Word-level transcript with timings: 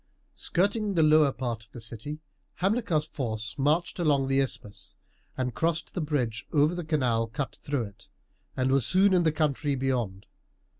Skirting 0.33 0.95
the 0.95 1.03
lower 1.03 1.31
part 1.31 1.63
of 1.63 1.73
the 1.73 1.79
city, 1.79 2.21
Hamilcar's 2.55 3.05
force 3.05 3.53
marched 3.59 3.99
along 3.99 4.27
the 4.29 4.39
isthmus 4.39 4.95
and 5.37 5.53
crossed 5.53 5.93
the 5.93 6.01
bridge 6.01 6.47
over 6.51 6.73
the 6.73 6.83
canal 6.83 7.27
cut 7.27 7.57
through 7.61 7.83
it, 7.83 8.07
and 8.57 8.71
was 8.71 8.83
soon 8.83 9.13
in 9.13 9.21
the 9.21 9.31
country 9.31 9.75
beyond. 9.75 10.25